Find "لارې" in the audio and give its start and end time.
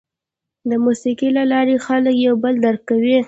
1.51-1.75